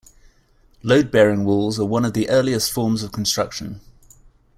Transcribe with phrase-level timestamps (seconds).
[0.81, 3.81] Load-bearing walls are one of the earliest forms of construction.